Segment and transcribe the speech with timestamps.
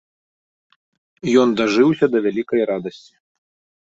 [1.41, 3.13] Ён дажыўся да вялікай радасці.